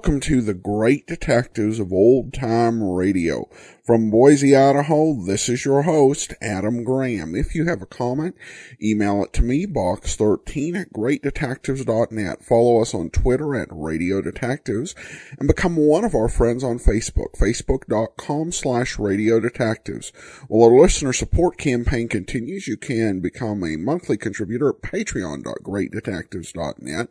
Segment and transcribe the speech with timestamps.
[0.00, 3.50] Welcome to the great detectives of old time radio.
[3.90, 7.34] From Boise, Idaho, this is your host, Adam Graham.
[7.34, 8.36] If you have a comment,
[8.80, 12.44] email it to me, box13 at greatdetectives.net.
[12.44, 14.94] Follow us on Twitter at Radio Detectives
[15.40, 20.12] and become one of our friends on Facebook, facebook.com slash Radio Detectives.
[20.46, 27.08] While our listener support campaign continues, you can become a monthly contributor at patreon.greatdetectives.net.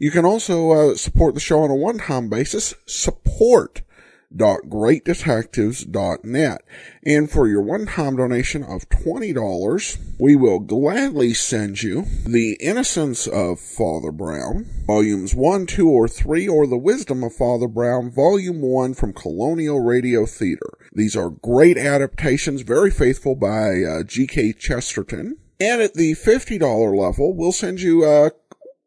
[0.00, 2.72] You can also uh, support the show on a one-time basis.
[2.86, 3.82] Support
[4.36, 6.62] www.greatdetectives.net.
[7.04, 13.58] And for your one-time donation of $20, we will gladly send you The Innocence of
[13.58, 18.94] Father Brown, Volumes 1, 2, or 3, or The Wisdom of Father Brown, Volume 1
[18.94, 20.78] from Colonial Radio Theater.
[20.92, 24.52] These are great adaptations, very faithful by uh, G.K.
[24.54, 25.36] Chesterton.
[25.62, 28.32] And at the $50 level, we'll send you a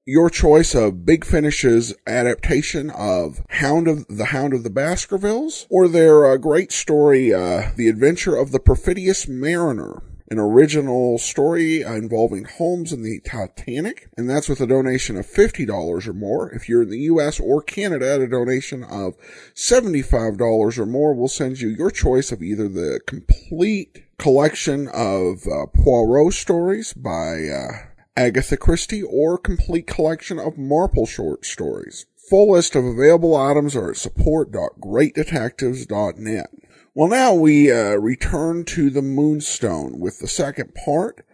[0.08, 5.88] your choice of Big Finish's adaptation of Hound of the Hound of the Baskervilles or
[5.88, 10.04] their uh, great story, uh, The Adventure of the Perfidious Mariner.
[10.30, 15.26] An original story uh, involving Holmes and the Titanic, and that's with a donation of
[15.26, 16.52] $50 or more.
[16.52, 19.16] If you're in the US or Canada at a donation of
[19.56, 25.66] $75 or more, we'll send you your choice of either the complete collection of uh,
[25.68, 32.06] Poirot stories by uh, Agatha Christie, or complete collection of Marple short stories.
[32.30, 36.50] Full list of available items are at support.greatdetectives.net.
[36.94, 41.26] Well, now we uh, return to the Moonstone with the second part,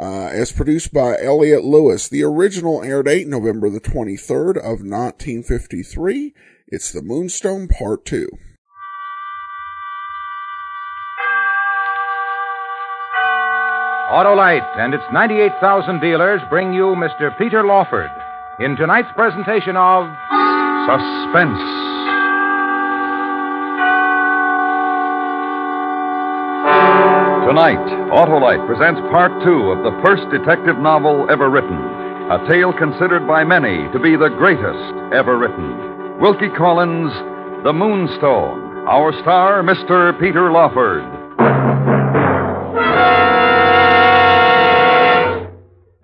[0.00, 2.08] uh, as produced by Elliott Lewis.
[2.08, 6.34] The original air date November the 23rd of 1953.
[6.66, 8.28] It's the Moonstone Part 2.
[14.10, 17.36] Autolite and its 98,000 dealers bring you Mr.
[17.38, 18.10] Peter Lawford
[18.60, 20.04] in tonight's presentation of
[20.84, 21.56] Suspense.
[27.48, 27.80] Tonight,
[28.12, 31.78] Autolite presents part two of the first detective novel ever written,
[32.30, 36.20] a tale considered by many to be the greatest ever written.
[36.20, 37.12] Wilkie Collins'
[37.64, 38.84] The Moonstone.
[38.86, 40.12] Our star, Mr.
[40.20, 41.13] Peter Lawford.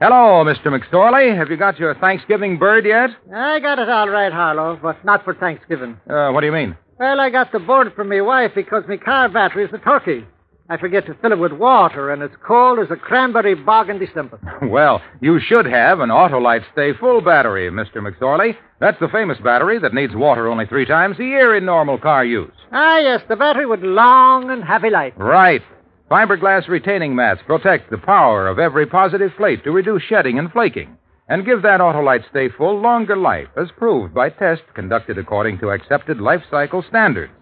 [0.00, 0.66] Hello, Mr.
[0.68, 1.36] McSorley.
[1.36, 3.10] Have you got your Thanksgiving bird yet?
[3.34, 5.98] I got it all right, Harlow, but not for Thanksgiving.
[6.08, 6.74] Uh, what do you mean?
[6.98, 10.24] Well, I got the board from my wife because my car battery is a turkey.
[10.70, 13.98] I forget to fill it with water, and it's cold as a cranberry bog in
[13.98, 14.38] December.
[14.70, 17.96] Well, you should have an Autolite Stay Full battery, Mr.
[17.96, 18.56] McSorley.
[18.78, 22.24] That's the famous battery that needs water only three times a year in normal car
[22.24, 22.52] use.
[22.72, 25.12] Ah, yes, the battery with long and heavy life.
[25.16, 25.62] Right.
[26.10, 30.98] Fiberglass retaining mats protect the power of every positive plate to reduce shedding and flaking
[31.28, 35.70] and give that Autolite Stay Full longer life, as proved by tests conducted according to
[35.70, 37.32] accepted life cycle standards.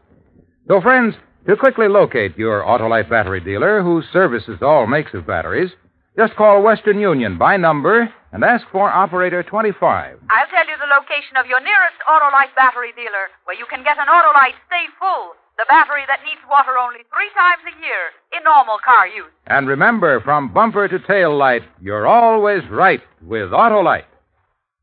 [0.69, 1.15] So, friends,
[1.47, 5.71] to quickly locate your Autolite battery dealer who services all makes of batteries,
[6.19, 10.19] just call Western Union by number and ask for operator 25.
[10.29, 13.97] I'll tell you the location of your nearest Autolite battery dealer where you can get
[13.97, 18.45] an Autolite Stay Full, the battery that needs water only three times a year in
[18.45, 19.27] normal car use.
[19.47, 24.07] And remember, from bumper to tail light, you're always right with Autolite.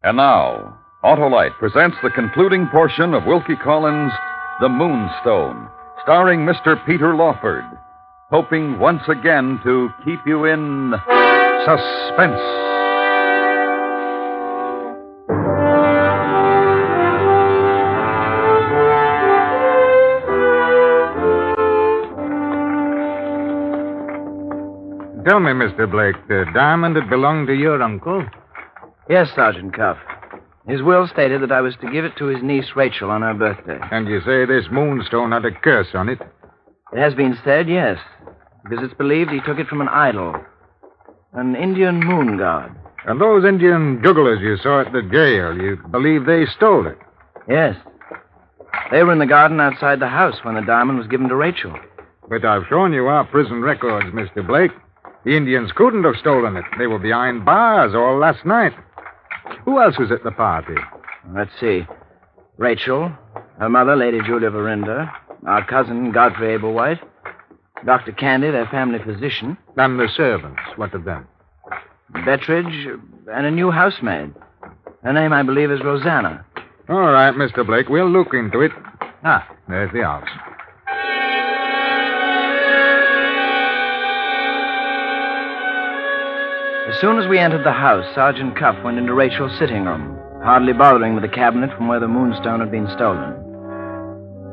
[0.03, 4.11] And now, Autolite presents the concluding portion of Wilkie Collins'
[4.59, 5.69] The Moonstone,
[6.03, 6.83] starring Mr.
[6.85, 7.63] Peter Lawford,
[8.29, 10.93] hoping once again to keep you in
[11.65, 12.74] suspense.
[25.35, 25.91] Tell me, Mr.
[25.91, 28.25] Blake, the diamond that belonged to your uncle?
[29.09, 29.97] Yes, Sergeant Cuff.
[30.65, 33.33] His will stated that I was to give it to his niece Rachel on her
[33.33, 33.77] birthday.
[33.91, 36.21] And you say this moonstone had a curse on it?
[36.93, 37.99] It has been said, yes,
[38.63, 40.35] because it's believed he took it from an idol,
[41.33, 42.73] an Indian moon god.
[43.05, 46.97] And those Indian jugglers you saw at the jail, you believe they stole it?
[47.49, 47.75] Yes.
[48.89, 51.77] They were in the garden outside the house when the diamond was given to Rachel.
[52.29, 54.47] But I've shown you our prison records, Mr.
[54.47, 54.71] Blake.
[55.25, 56.65] The Indians couldn't have stolen it.
[56.77, 58.73] They were behind bars all last night.
[59.65, 60.75] Who else was at the party?
[61.33, 61.85] Let's see.
[62.57, 63.11] Rachel,
[63.59, 65.11] her mother, Lady Julia Verinder,
[65.47, 67.01] our cousin, Godfrey Ablewhite,
[67.85, 68.11] Dr.
[68.11, 70.61] Candy, their family physician, And the servants.
[70.75, 71.27] What of them?
[72.11, 72.99] Betteridge,
[73.31, 74.33] and a new housemaid.
[75.03, 76.45] Her name, I believe, is Rosanna.
[76.87, 77.65] All right, Mr.
[77.65, 77.89] Blake.
[77.89, 78.71] We'll look into it.
[79.23, 80.29] Ah, there's the house.
[86.95, 90.71] As soon as we entered the house, Sergeant Cuff went into Rachel's sitting room, hardly
[90.71, 93.35] bothering with the cabinet from where the moonstone had been stolen.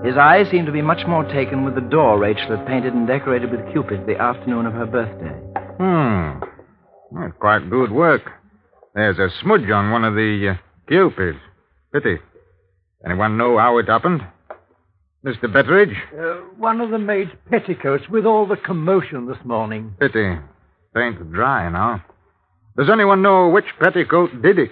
[0.04, 3.06] His eyes seemed to be much more taken with the door Rachel had painted and
[3.06, 5.30] decorated with cupids the afternoon of her birthday.
[5.78, 6.40] Hmm.
[7.16, 8.22] That's quite good work.
[8.92, 11.38] There's a smudge on one of the uh, cupids.
[11.92, 12.16] Pity.
[13.06, 14.20] Anyone know how it happened?
[15.24, 15.44] Mr.
[15.44, 15.94] Betteridge?
[16.12, 19.94] Uh, one of the maid's petticoats with all the commotion this morning.
[20.00, 20.38] Pity.
[20.92, 22.02] Paint's dry now.
[22.76, 24.70] Does anyone know which petticoat did it?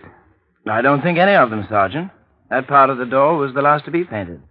[0.68, 2.10] I don't think any of them, Sergeant.
[2.48, 4.42] That part of the door was the last to be painted.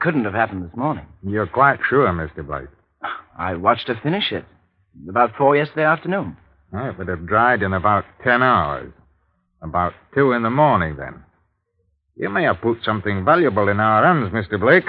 [0.00, 1.06] Couldn't have happened this morning.
[1.22, 2.46] You're quite sure, Mr.
[2.46, 2.68] Blake.
[3.38, 4.44] I watched her finish it.
[5.08, 6.36] About four yesterday afternoon.
[6.72, 8.92] Well, it would have dried in about ten hours.
[9.62, 11.22] About two in the morning, then.
[12.16, 14.58] You may have put something valuable in our hands, Mr.
[14.58, 14.88] Blake.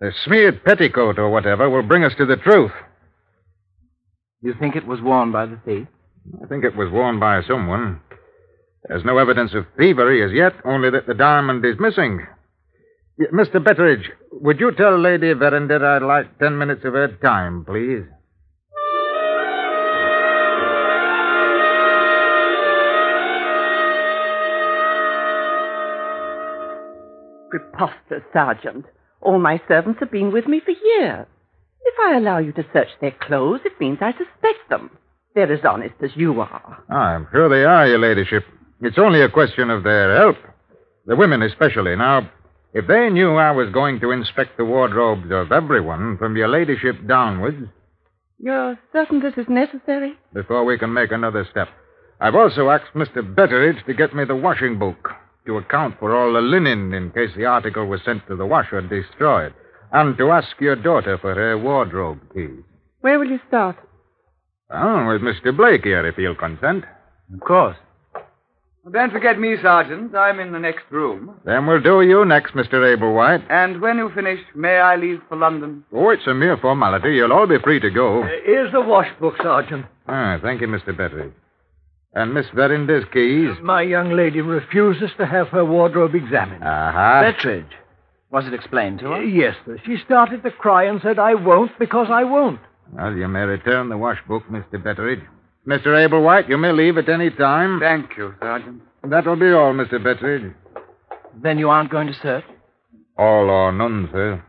[0.00, 2.72] The smeared petticoat or whatever will bring us to the truth.
[4.42, 5.86] You think it was worn by the thief?
[6.42, 8.00] I think it was worn by someone.
[8.88, 12.26] There's no evidence of thievery as yet, only that the diamond is missing.
[13.32, 13.62] Mr.
[13.62, 18.04] Betteridge, would you tell Lady Verinder I'd like ten minutes of her time, please?
[27.50, 28.86] Preposterous, Sergeant.
[29.20, 31.26] All my servants have been with me for years.
[31.84, 34.90] If I allow you to search their clothes, it means I suspect them.
[35.34, 36.84] They're as honest as you are.
[36.90, 38.44] I'm sure they are, Your Ladyship.
[38.82, 40.36] It's only a question of their help.
[41.06, 41.94] The women especially.
[41.96, 42.28] Now,
[42.74, 46.96] if they knew I was going to inspect the wardrobes of everyone, from Your Ladyship
[47.06, 47.68] downwards,
[48.38, 50.14] You're certain this is necessary?
[50.32, 51.68] before we can make another step.
[52.20, 53.22] I've also asked Mr.
[53.34, 55.10] Betteridge to get me the washing book
[55.46, 58.82] to account for all the linen in case the article was sent to the washer
[58.82, 59.54] destroyed,
[59.92, 62.62] and to ask your daughter for her wardrobe keys.
[63.00, 63.76] Where will you start?
[64.72, 65.56] Oh, with Mr.
[65.56, 66.84] Blake here, if he'll consent.
[67.34, 67.76] Of course.
[68.90, 70.14] Don't forget me, Sergeant.
[70.16, 71.36] I'm in the next room.
[71.44, 72.74] Then we'll do you next, Mr.
[72.96, 73.44] Ablewhite.
[73.50, 75.84] And when you finish, may I leave for London?
[75.92, 77.10] Oh, it's a mere formality.
[77.14, 78.22] You'll all be free to go.
[78.22, 79.86] Uh, here's the wash book, Sergeant.
[80.08, 80.96] Ah, thank you, Mr.
[80.96, 81.32] Betteridge.
[82.14, 83.50] And Miss Verinder's keys?
[83.62, 86.64] My young lady refuses to have her wardrobe examined.
[86.64, 87.22] Uh-huh.
[87.22, 87.70] Betteridge.
[88.32, 89.22] Was it explained to Uh, her?
[89.24, 89.76] yes, sir.
[89.84, 92.60] She started to cry and said, I won't because I won't.
[92.92, 94.82] Well, you may return the wash book, Mr.
[94.82, 95.22] Betteridge.
[95.66, 95.86] Mr.
[95.88, 97.80] Ablewhite, you may leave at any time.
[97.80, 98.82] Thank you, Sergeant.
[99.04, 100.02] That'll be all, Mr.
[100.02, 100.54] Betteridge.
[101.42, 102.44] Then you aren't going to search?
[103.16, 104.42] All or none, sir.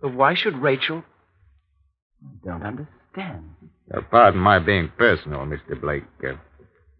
[0.00, 1.02] But why should Rachel?
[2.24, 3.44] I don't understand.
[3.94, 5.78] Uh, pardon my being personal, Mr.
[5.80, 6.04] Blake.
[6.26, 6.34] Uh,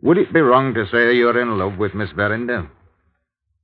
[0.02, 2.68] would it be wrong to say you're in love with Miss Verinder?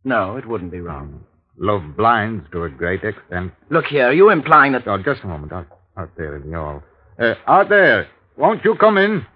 [0.04, 1.24] No, it wouldn't be wrong.
[1.58, 3.52] Love blinds to a great extent.
[3.68, 4.88] Look here, are you implying that.
[4.88, 5.52] Oh, just a moment.
[5.52, 5.66] Out,
[5.98, 6.82] out there in the hall.
[7.20, 8.08] Uh, out there.
[8.36, 9.26] Won't you come in?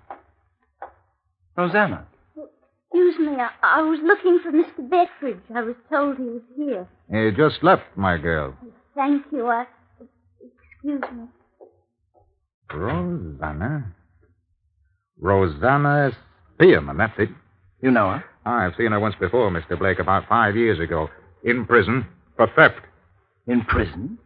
[1.57, 2.07] Rosanna.
[2.91, 4.89] Excuse me, I, I was looking for Mr.
[4.89, 5.43] Betteridge.
[5.55, 6.89] I was told he was here.
[7.11, 8.57] He just left, my girl.
[8.95, 9.47] Thank you.
[9.47, 9.67] I.
[10.77, 11.25] Excuse me.
[12.73, 13.93] Rosanna?
[15.21, 16.13] Rosanna
[16.55, 17.29] Spearman, that's it.
[17.83, 18.25] You know her?
[18.47, 19.79] I've seen her once before, Mr.
[19.79, 21.11] Blake, about five years ago.
[21.45, 22.81] In prison for theft.
[23.47, 24.19] In prison?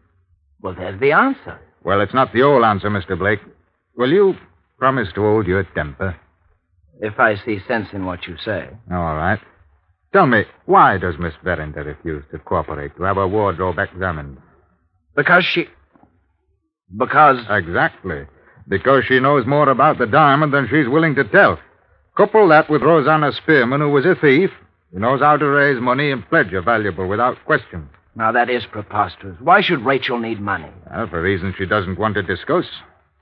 [0.60, 1.60] Well, there's the answer.
[1.88, 3.18] Well, it's not the old answer, Mr.
[3.18, 3.40] Blake.
[3.96, 4.34] Will you
[4.78, 6.14] promise to hold your temper?
[7.00, 8.68] If I see sense in what you say.
[8.90, 9.40] Oh, all right.
[10.12, 14.36] Tell me, why does Miss Verinder refuse to cooperate to have her wardrobe examined?
[15.16, 15.66] Because she.
[16.94, 17.38] Because.
[17.48, 18.26] Exactly.
[18.68, 21.58] Because she knows more about the diamond than she's willing to tell.
[22.18, 24.50] Couple that with Rosanna Spearman, who was a thief,
[24.92, 27.88] who knows how to raise money and pledge a valuable without question.
[28.18, 29.36] Now, that is preposterous.
[29.40, 30.68] Why should Rachel need money?
[30.90, 32.64] Well, for reasons she doesn't want to discuss.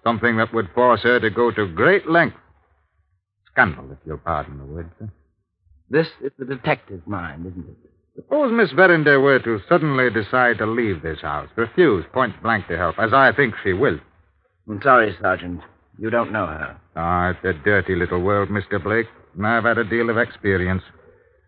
[0.02, 2.38] Something that would force her to go to great lengths.
[3.52, 5.12] Scandal, if you'll pardon the word, sir.
[5.90, 7.76] This is the detective's mind, isn't it?
[8.16, 12.78] Suppose Miss Verinder were to suddenly decide to leave this house, refuse point blank to
[12.78, 13.98] help, as I think she will.
[14.66, 15.60] I'm sorry, Sergeant.
[15.98, 16.80] You don't know her.
[16.96, 18.82] Ah, it's a dirty little world, Mr.
[18.82, 20.82] Blake, and I've had a deal of experience.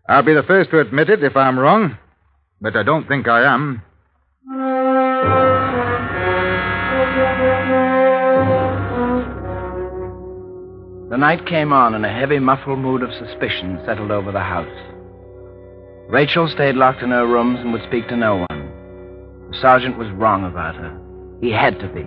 [0.07, 1.97] I'll be the first to admit it if I'm wrong,
[2.61, 3.83] but I don't think I am.
[11.11, 14.67] The night came on, and a heavy, muffled mood of suspicion settled over the house.
[16.09, 19.51] Rachel stayed locked in her rooms and would speak to no one.
[19.51, 20.99] The sergeant was wrong about her.
[21.41, 22.05] He had to be.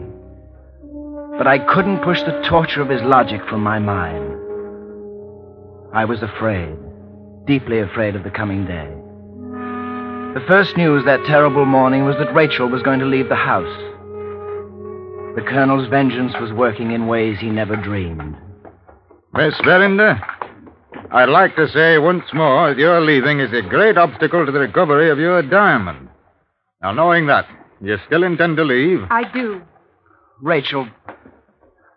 [1.38, 4.38] But I couldn't push the torture of his logic from my mind.
[5.94, 6.78] I was afraid,
[7.46, 9.01] deeply afraid of the coming day.
[10.34, 13.78] The first news that terrible morning was that Rachel was going to leave the house.
[15.36, 18.38] The colonel's vengeance was working in ways he never dreamed.
[19.34, 20.22] Miss Verinder?
[21.12, 24.60] I'd like to say once more that your leaving is a great obstacle to the
[24.60, 26.08] recovery of your diamond.
[26.82, 27.48] Now, knowing that,
[27.82, 29.00] you still intend to leave?
[29.10, 29.62] I do.
[30.42, 30.88] Rachel.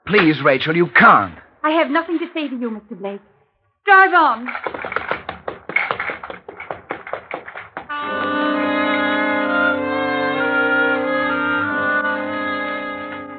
[0.09, 1.39] Please, Rachel, you can't.
[1.63, 2.99] I have nothing to say to you, Mr.
[2.99, 3.21] Blake.
[3.87, 4.49] Drive on.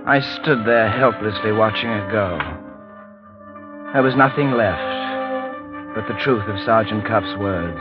[0.08, 2.38] I stood there helplessly watching her go.
[3.94, 4.96] There was nothing left
[5.96, 7.80] but the truth of Sergeant Cuff's words.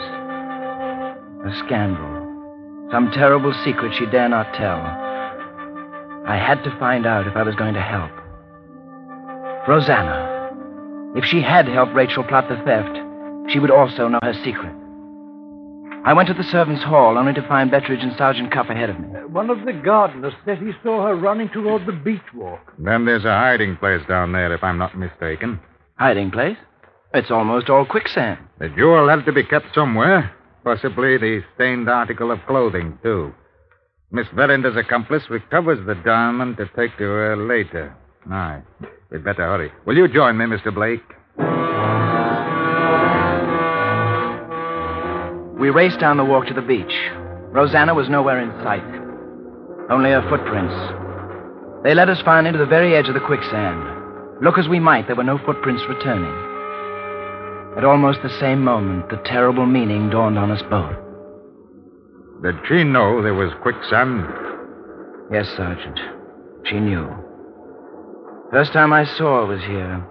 [1.44, 2.88] A scandal.
[2.90, 4.80] Some terrible secret she dare not tell.
[6.26, 8.12] I had to find out if I was going to help.
[9.68, 10.52] Rosanna.
[11.16, 12.96] If she had helped Rachel plot the theft,
[13.52, 14.72] she would also know her secret.
[16.06, 19.00] I went to the servants' hall only to find Betteridge and Sergeant Cuff ahead of
[19.00, 19.08] me.
[19.16, 22.74] Uh, one of the gardeners said he saw her running toward the beach walk.
[22.78, 25.60] Then there's a hiding place down there, if I'm not mistaken.
[25.98, 26.58] Hiding place?
[27.14, 28.38] It's almost all quicksand.
[28.58, 30.30] The jewel had to be kept somewhere.
[30.62, 33.32] Possibly the stained article of clothing, too.
[34.10, 37.96] Miss Verinder's accomplice recovers the diamond to take to her later.
[38.30, 38.60] Aye.
[39.10, 39.72] We'd better hurry.
[39.86, 40.74] Will you join me, Mr.
[40.74, 41.02] Blake?
[45.58, 46.92] We raced down the walk to the beach.
[47.52, 48.82] Rosanna was nowhere in sight.
[49.90, 50.74] Only her footprints.
[51.84, 54.42] They led us finally to the very edge of the quicksand.
[54.42, 56.34] Look as we might, there were no footprints returning.
[57.76, 60.96] At almost the same moment, the terrible meaning dawned on us both.
[62.42, 64.26] Did she know there was quicksand?
[65.30, 66.00] Yes, Sergeant.
[66.64, 67.08] She knew.
[68.50, 70.04] First time I saw her was here.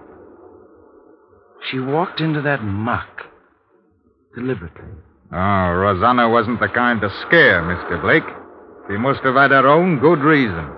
[1.70, 3.26] She walked into that muck.
[4.34, 4.90] Deliberately.
[5.36, 8.00] Oh, Rosanna wasn't the kind to scare, Mr.
[8.00, 8.22] Blake.
[8.86, 10.70] She must have had her own good reason.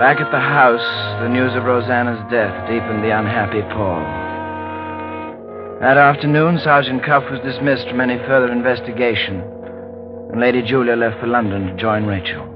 [0.00, 4.00] Back at the house, the news of Rosanna's death deepened the unhappy pall.
[5.80, 9.42] That afternoon, Sergeant Cuff was dismissed from any further investigation,
[10.32, 12.47] and Lady Julia left for London to join Rachel.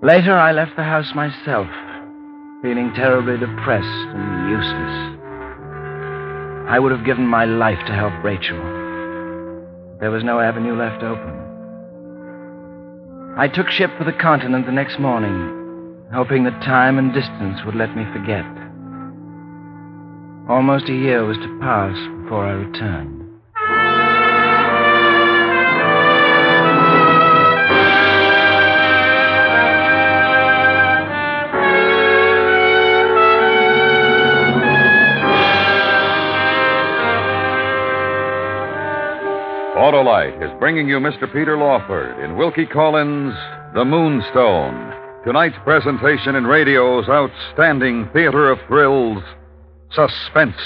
[0.00, 1.66] Later, I left the house myself,
[2.62, 5.18] feeling terribly depressed and useless.
[6.70, 8.58] I would have given my life to help Rachel.
[9.98, 11.34] There was no avenue left open.
[13.36, 17.74] I took ship for the continent the next morning, hoping that time and distance would
[17.74, 18.46] let me forget.
[20.48, 23.18] Almost a year was to pass before I returned.
[39.78, 41.32] Autolite is bringing you Mr.
[41.32, 43.32] Peter Lawford in Wilkie Collins'
[43.74, 44.92] The Moonstone.
[45.24, 49.22] Tonight's presentation in radio's outstanding theater of thrills,
[49.92, 50.56] Suspense.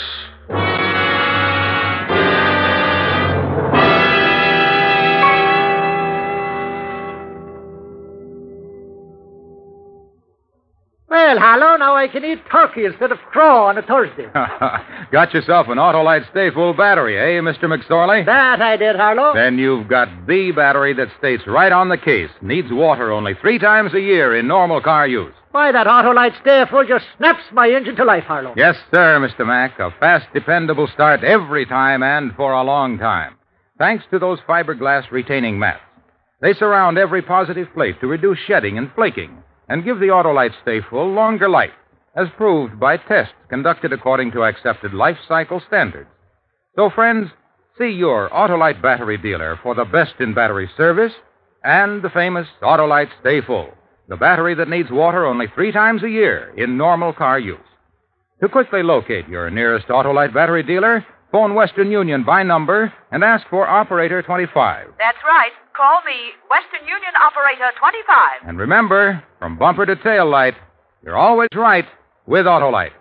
[11.11, 11.59] Well, now
[12.03, 14.27] I can eat turkey instead of crow on a Thursday.
[15.13, 17.65] got yourself an Autolite Stay Full battery, eh, Mr.
[17.65, 18.27] McSorley?
[18.27, 19.35] That I did, Harlow.
[19.35, 22.31] Then you've got the battery that states right on the case.
[22.41, 25.33] Needs water only three times a year in normal car use.
[25.53, 28.55] Why, that Autolite Stay Full just snaps my engine to life, Harlow.
[28.57, 29.47] Yes, sir, Mr.
[29.47, 29.79] Mack.
[29.79, 33.37] A fast, dependable start every time and for a long time.
[33.79, 35.83] Thanks to those fiberglass retaining mats.
[36.41, 40.81] They surround every positive plate to reduce shedding and flaking and give the Autolite Stay
[40.91, 41.71] Full longer life,
[42.17, 46.11] as proved by tests conducted according to accepted life cycle standards.
[46.77, 47.31] So, friends,
[47.79, 51.13] see your Autolite battery dealer for the best in battery service
[51.65, 53.71] and the famous Autolite Stay Full,
[54.09, 57.59] the battery that needs water only three times a year in normal car use.
[58.43, 63.47] To quickly locate your nearest Autolite battery dealer, phone Western Union by number and ask
[63.49, 64.89] for Operator 25.
[64.99, 65.53] That's right.
[65.75, 68.49] Call me Western Union Operator 25.
[68.49, 70.55] And remember, from bumper to tail light,
[71.03, 71.87] you're always right
[72.27, 72.93] with Autolite.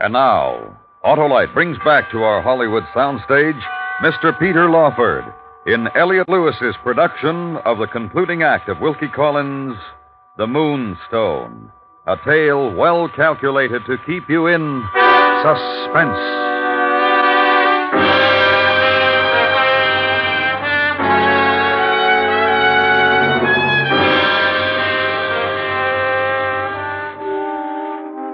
[0.00, 3.60] And now, Autolite brings back to our Hollywood soundstage
[4.02, 4.38] Mr.
[4.38, 5.24] Peter Lawford
[5.66, 9.76] in Elliott Lewis's production of the concluding act of Wilkie Collins'
[10.36, 11.70] The Moonstone,
[12.06, 14.82] a tale well calculated to keep you in
[15.42, 16.53] suspense.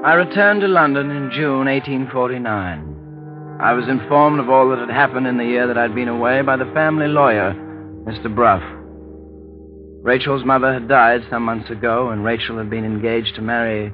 [0.02, 3.58] I returned to London in June 1849.
[3.60, 6.40] I was informed of all that had happened in the year that I'd been away
[6.40, 7.52] by the family lawyer,
[8.08, 8.34] Mr.
[8.34, 8.62] Bruff.
[10.02, 13.92] Rachel's mother had died some months ago, and Rachel had been engaged to marry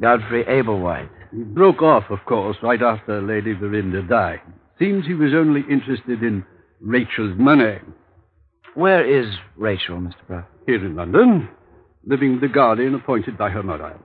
[0.00, 1.10] Godfrey Ablewhite.
[1.32, 4.40] He broke off, of course, right after Lady Verinder died.
[4.78, 6.46] Seems he was only interested in
[6.80, 7.76] Rachel's money.
[8.74, 9.26] Where is
[9.58, 10.26] Rachel, Mr.
[10.26, 10.44] Bruff?
[10.64, 11.50] Here in London,
[12.06, 13.98] living with the guardian appointed by her mother.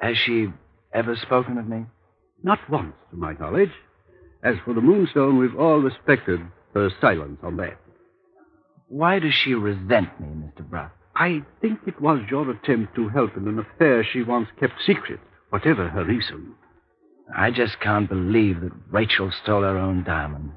[0.00, 0.48] Has she
[0.92, 1.84] ever spoken of me?
[2.42, 3.72] Not once, to my knowledge.
[4.42, 6.40] As for the Moonstone, we've all respected
[6.74, 7.78] her silence on that.
[8.88, 10.68] Why does she resent me, Mr.
[10.68, 10.90] Bruff?
[11.14, 15.20] I think it was your attempt to help in an affair she once kept secret,
[15.50, 16.54] whatever her reason.
[17.36, 20.52] I just can't believe that Rachel stole her own diamond.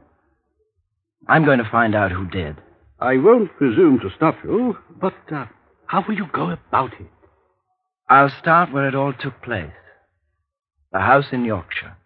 [1.27, 2.57] I'm going to find out who did.
[3.00, 5.45] I won't presume to stop you, but uh,
[5.88, 7.07] how will you go about it?
[8.13, 9.74] I'll start where it all took place
[10.91, 11.98] the house in Yorkshire.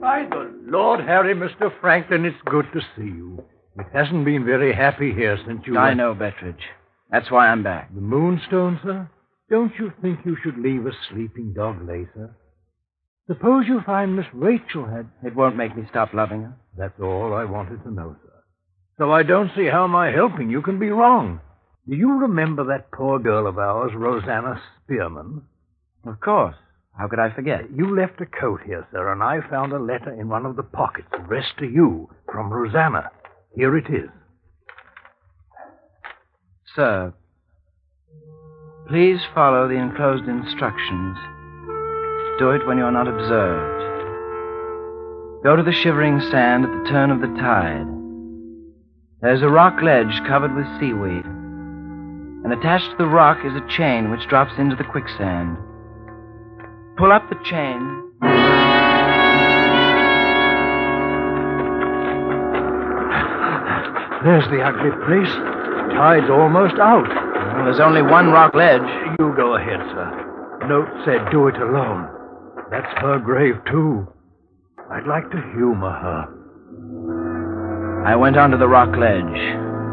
[0.00, 1.70] By the Lord Harry, Mr.
[1.82, 3.44] Franklin, it's good to see you.
[3.78, 5.76] It hasn't been very happy here since you.
[5.76, 6.64] I went- know, Betteridge.
[7.10, 7.94] That's why I'm back.
[7.94, 9.06] The Moonstone, sir?
[9.50, 12.30] Don't you think you should leave a sleeping dog lay, sir?
[13.26, 15.08] Suppose you find Miss Rachel had.
[15.24, 16.56] It won't make me stop loving her.
[16.76, 18.44] That's all I wanted to know, sir.
[18.98, 21.40] So I don't see how my helping you can be wrong.
[21.88, 25.42] Do you remember that poor girl of ours, Rosanna Spearman?
[26.06, 26.56] Of course.
[26.98, 27.70] How could I forget?
[27.74, 30.62] You left a coat here, sir, and I found a letter in one of the
[30.62, 33.10] pockets addressed to you from Rosanna.
[33.54, 34.10] Here it is.
[36.76, 37.14] Sir,
[38.88, 41.16] please follow the enclosed instructions.
[42.40, 43.84] Do it when you're not observed.
[45.44, 47.84] Go to the shivering sand at the turn of the tide.
[49.20, 54.10] There's a rock ledge covered with seaweed, and attached to the rock is a chain
[54.10, 55.58] which drops into the quicksand.
[56.96, 58.08] Pull up the chain.
[64.24, 65.34] There's the ugly place.
[65.92, 67.04] Tide's almost out.
[67.06, 68.80] Well, there's only one rock ledge.
[69.18, 70.08] You go ahead, sir.
[70.68, 72.16] Note said do it alone.
[72.70, 74.06] That's her grave, too.
[74.90, 76.28] I'd like to humor her.
[78.06, 79.40] I went onto the rock ledge.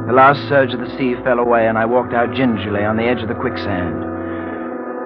[0.06, 3.04] The last surge of the sea fell away, and I walked out gingerly on the
[3.04, 4.06] edge of the quicksand.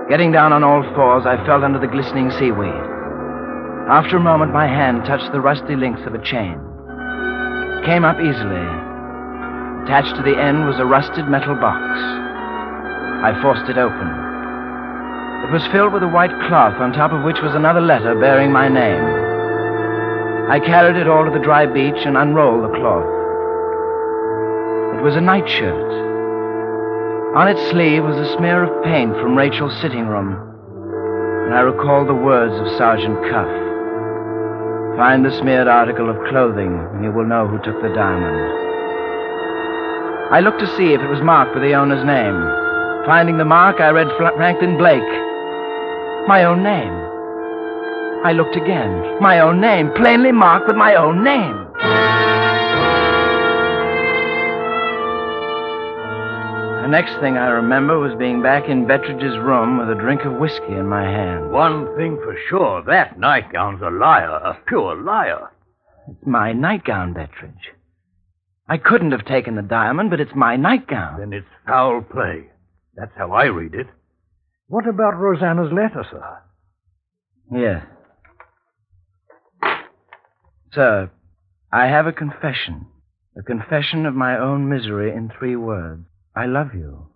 [0.09, 2.83] Getting down on all fours, I felt under the glistening seaweed.
[3.87, 6.59] After a moment, my hand touched the rusty links of a chain.
[7.79, 8.67] It came up easily.
[9.87, 11.81] Attached to the end was a rusted metal box.
[13.23, 14.30] I forced it open.
[15.43, 18.51] It was filled with a white cloth, on top of which was another letter bearing
[18.51, 19.03] my name.
[20.49, 23.07] I carried it all to the dry beach and unrolled the cloth.
[24.95, 25.91] It was a nightshirt.
[27.35, 30.35] On its sleeve was a smear of paint from Rachel's sitting room,
[31.47, 33.47] and I recalled the words of Sergeant Cuff.
[34.97, 38.39] Find the smeared article of clothing, and you will know who took the diamond.
[40.31, 42.39] I looked to see if it was marked with the owner's name.
[43.05, 45.01] Finding the mark, I read Fra- Franklin Blake.
[46.27, 46.93] My own name.
[48.23, 49.19] I looked again.
[49.19, 51.57] My own name, plainly marked with my own name.
[56.83, 60.33] The next thing I remember was being back in Betteridge's room with a drink of
[60.33, 61.51] whiskey in my hand.
[61.51, 65.49] One thing for sure, that nightgown's a liar, a pure liar.
[66.07, 67.73] It's my nightgown, Betteridge.
[68.69, 71.19] I couldn't have taken the diamond, but it's my nightgown.
[71.19, 72.45] Then it's foul play.
[72.95, 73.87] That's how I read it.
[74.71, 76.41] What about Rosanna's letter, sir?
[77.51, 77.85] Yes.
[80.71, 81.11] Sir,
[81.73, 82.85] I have a confession.
[83.37, 86.05] A confession of my own misery in three words.
[86.37, 87.07] I love you.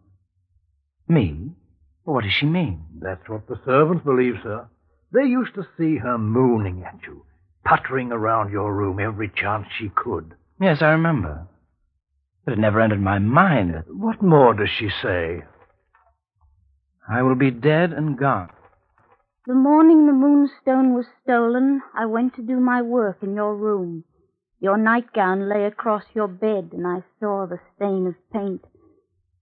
[1.08, 1.52] Me?
[2.04, 2.84] What does she mean?
[3.02, 4.68] That's what the servants believe, sir.
[5.14, 7.24] They used to see her mooning at you,
[7.64, 10.34] puttering around your room every chance she could.
[10.60, 11.48] Yes, I remember.
[12.44, 15.44] But it never entered my mind What more does she say?
[17.08, 18.50] I will be dead and gone.
[19.46, 24.04] The morning the moonstone was stolen, I went to do my work in your room.
[24.60, 28.66] Your nightgown lay across your bed, and I saw the stain of paint.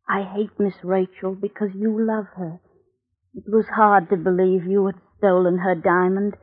[0.09, 2.59] I hate Miss Rachel because you love her.
[3.33, 6.35] It was hard to believe you had stolen her diamond.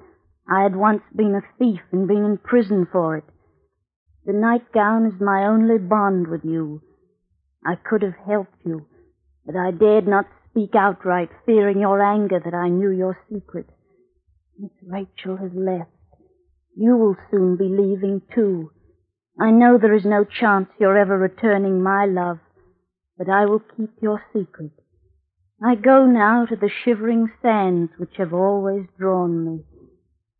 [0.49, 3.25] I had once been a thief and been in prison for it.
[4.25, 6.81] The nightgown is my only bond with you.
[7.65, 8.87] I could have helped you,
[9.45, 13.67] but I dared not speak outright, fearing your anger that I knew your secret.
[14.59, 15.91] Miss Rachel has left.
[16.77, 18.71] You will soon be leaving, too.
[19.41, 22.39] I know there is no chance you're ever returning my love,
[23.17, 24.73] but I will keep your secret.
[25.63, 29.65] I go now to the shivering sands which have always drawn me.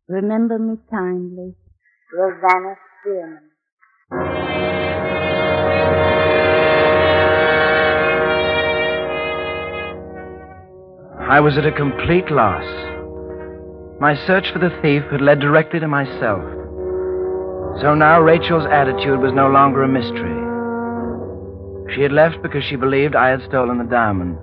[0.07, 1.55] Remember me kindly.
[2.13, 3.50] Rosanna Spearman.
[11.31, 12.65] I was at a complete loss.
[14.01, 16.43] My search for the thief had led directly to myself.
[17.79, 20.35] So now Rachel's attitude was no longer a mystery.
[21.95, 24.39] She had left because she believed I had stolen the diamond.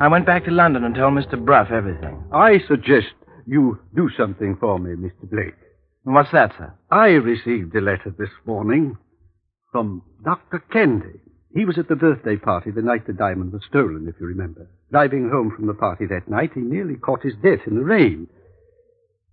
[0.00, 1.38] I went back to London and told Mr.
[1.38, 2.24] Bruff everything.
[2.32, 3.12] I suggest
[3.46, 5.28] you do something for me, Mr.
[5.30, 5.56] Blake.
[6.04, 6.72] What's that, sir?
[6.90, 8.96] I received a letter this morning
[9.70, 10.60] from Dr.
[10.72, 11.20] Candy.
[11.54, 14.68] He was at the birthday party the night the diamond was stolen, if you remember.
[14.90, 18.28] Driving home from the party that night, he nearly caught his death in the rain.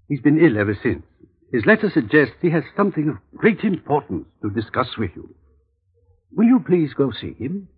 [0.08, 1.04] He's been ill ever since.
[1.52, 5.34] His letter suggests he has something of great importance to discuss with you.
[6.32, 7.70] Will you please go see him?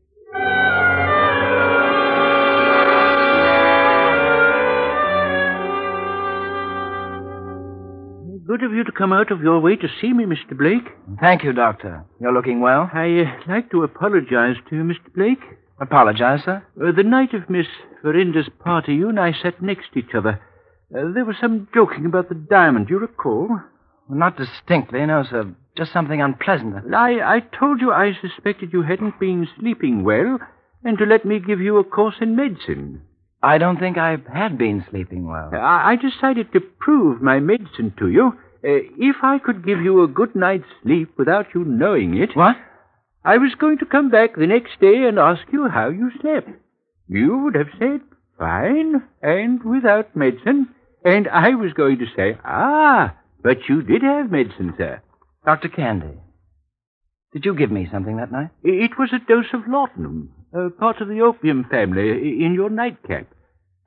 [8.52, 10.58] Good of you to come out of your way to see me, Mr.
[10.58, 10.84] Blake.
[11.22, 12.04] Thank you, Doctor.
[12.20, 12.90] You're looking well.
[12.94, 15.08] I uh, like to apologize to you, Mr.
[15.16, 15.40] Blake.
[15.80, 16.62] Apologize, sir?
[16.76, 17.68] Uh, the night of Miss
[18.04, 20.42] Verinder's party, you and I sat next to each other.
[20.94, 22.90] Uh, there was some joking about the diamond.
[22.90, 23.48] You recall?
[24.10, 25.56] Not distinctly, no, sir.
[25.78, 26.94] Just something unpleasant.
[26.94, 30.40] I, I told you I suspected you hadn't been sleeping well,
[30.84, 33.04] and to let me give you a course in medicine.
[33.43, 35.49] I don't think I had been sleeping well.
[35.54, 38.34] I, I decided to prove my medicine to you.
[38.63, 42.36] Uh, if I could give you a good night's sleep without you knowing it.
[42.36, 42.56] What?
[43.25, 46.49] I was going to come back the next day and ask you how you slept.
[47.08, 48.01] You would have said,
[48.38, 50.69] fine, and without medicine.
[51.04, 55.01] And I was going to say, ah, but you did have medicine, sir.
[55.45, 55.69] Dr.
[55.69, 56.19] Candy,
[57.34, 58.49] did you give me something that night?
[58.63, 62.10] It was a dose of laudanum, uh, part of the opium family,
[62.44, 63.28] in your nightcap.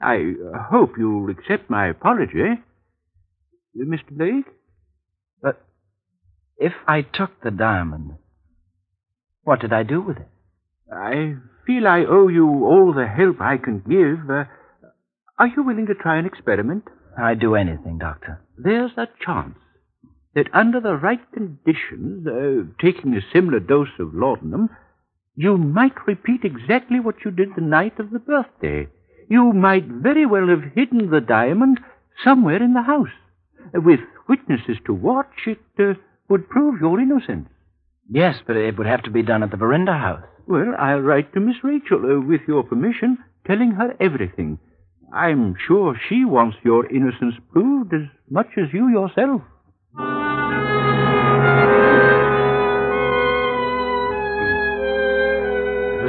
[0.00, 0.32] I
[0.70, 2.42] hope you'll accept my apology.
[2.42, 4.10] Uh, Mr.
[4.10, 4.46] Blake?
[5.42, 5.62] But
[6.58, 8.12] if I took the diamond,
[9.42, 10.28] what did I do with it?
[10.92, 14.30] I feel I owe you all the help I can give.
[14.30, 14.44] Uh,
[15.38, 16.84] are you willing to try an experiment?
[17.18, 18.40] I'd do anything, Doctor.
[18.56, 19.56] There's a chance
[20.34, 24.68] that under the right conditions, uh, taking a similar dose of laudanum,
[25.36, 28.88] you might repeat exactly what you did the night of the birthday.
[29.28, 31.80] You might very well have hidden the diamond
[32.22, 33.08] somewhere in the house.
[33.72, 35.94] With witnesses to watch, it uh,
[36.28, 37.48] would prove your innocence.
[38.08, 40.22] Yes, but it would have to be done at the Verinder house.
[40.46, 44.58] Well, I'll write to Miss Rachel, uh, with your permission, telling her everything.
[45.12, 49.42] I'm sure she wants your innocence proved as much as you yourself.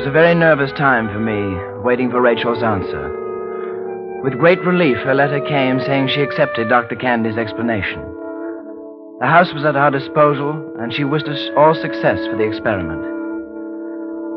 [0.05, 3.09] Was a very nervous time for me, waiting for Rachel's answer.
[4.21, 6.95] With great relief, her letter came saying she accepted Dr.
[6.95, 8.05] Candy's explanation.
[9.19, 13.01] The house was at our disposal, and she wished us all success for the experiment.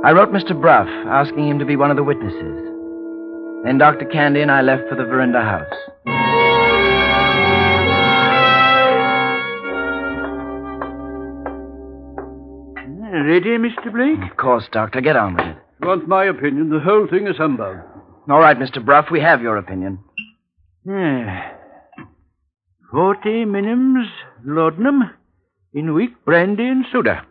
[0.07, 0.59] I wrote Mr.
[0.59, 2.65] Bruff, asking him to be one of the witnesses.
[3.67, 4.07] Then Dr.
[4.07, 6.58] Candy and I left for the Verinder house.
[13.27, 13.93] Ready, Mr.
[13.93, 14.31] Blake?
[14.31, 15.01] Of course, Doctor.
[15.01, 15.57] Get on with it.
[15.81, 16.71] You want my opinion?
[16.71, 17.79] The whole thing is humbug.
[18.31, 18.85] All right, Mr.
[18.85, 19.99] Bruff, we have your opinion.
[20.87, 21.53] Yeah.
[22.91, 24.07] Forty minims
[24.45, 25.03] laudanum
[25.75, 27.27] in weak brandy and soda.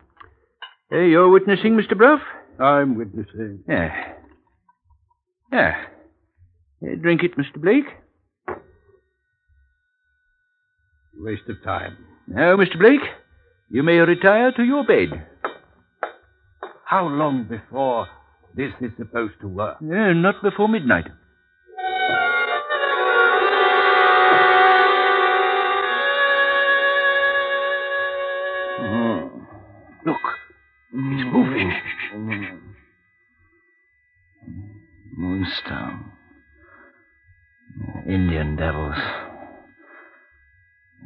[0.92, 1.96] Uh, you're witnessing, Mr.
[1.96, 2.20] Bruff?
[2.60, 3.60] I'm witnessing.
[3.68, 4.12] Yeah.
[5.52, 5.84] Yeah.
[6.82, 7.60] Uh, drink it, Mr.
[7.60, 7.86] Blake.
[11.18, 11.96] Waste of time.
[12.28, 12.78] Now, Mr.
[12.78, 13.00] Blake,
[13.70, 15.26] you may retire to your bed.
[16.88, 18.08] How long before
[18.56, 19.76] this is supposed to work?
[19.82, 21.04] Uh, not before midnight.
[30.06, 30.16] Look,
[30.94, 31.72] it's moving.
[35.14, 36.12] Moonstone.
[38.08, 38.96] Indian devils.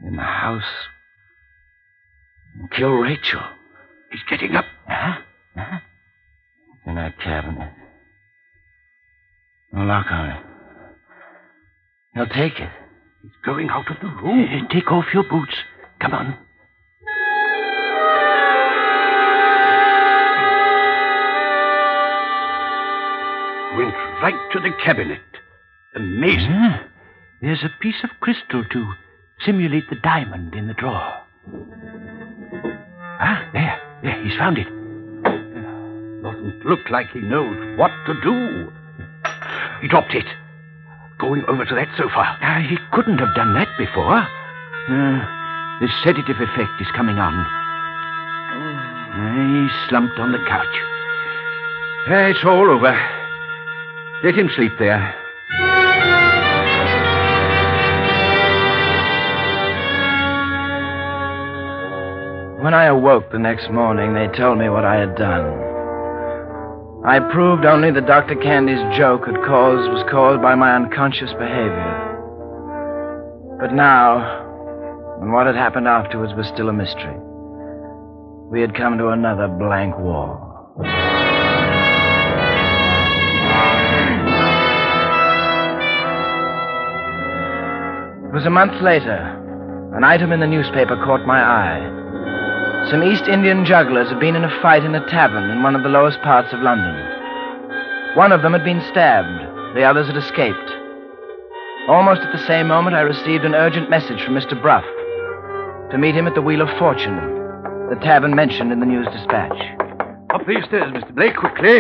[0.07, 0.63] In the house.
[2.77, 3.43] Kill Rachel.
[4.13, 4.67] He's getting up.
[4.87, 5.23] Huh?
[5.57, 7.73] In that cabinet.
[9.73, 10.45] No lock on it.
[12.15, 12.71] He'll take it.
[13.23, 14.69] He's going out of the room.
[14.71, 15.55] Take off your boots.
[16.01, 16.37] Come on.
[23.79, 25.21] Went right to the cabinet.
[25.95, 26.51] Amazing.
[26.51, 26.85] Ah,
[27.41, 28.93] there's a piece of crystal to
[29.47, 31.23] simulate the diamond in the drawer.
[33.21, 33.81] Ah, there.
[34.03, 34.67] There, he's found it.
[36.43, 38.73] Doesn't look like he knows what to do.
[39.81, 40.27] He dropped it.
[41.19, 42.37] going over to that sofa.
[42.43, 44.19] Uh, he couldn't have done that before.
[44.19, 45.23] Uh,
[45.79, 47.33] the sedative effect is coming on.
[49.15, 50.67] Uh, he slumped on the couch.
[52.11, 52.91] Uh, it's all over.
[54.25, 55.15] Let him sleep there.
[62.63, 65.72] When I awoke the next morning, they told me what I had done.
[67.05, 68.37] I proved only that Dr.
[68.37, 71.99] Candy's joke had caused was caused by my unconscious behavior.
[73.59, 74.23] But now,
[75.21, 77.17] and what had happened afterwards was still a mystery.
[78.53, 80.79] We had come to another blank wall.
[88.23, 89.41] It was a month later.
[89.97, 92.02] An item in the newspaper caught my eye.
[92.91, 95.83] Some East Indian jugglers had been in a fight in a tavern in one of
[95.83, 96.95] the lowest parts of London.
[98.17, 100.71] One of them had been stabbed, the others had escaped.
[101.89, 104.61] Almost at the same moment, I received an urgent message from Mr.
[104.61, 104.85] Bruff
[105.93, 107.17] to meet him at the Wheel of Fortune,
[107.89, 109.59] the tavern mentioned in the news dispatch.
[110.31, 111.15] Up these stairs, Mr.
[111.15, 111.79] Blake, quickly.